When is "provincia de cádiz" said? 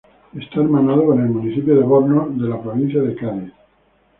2.59-3.53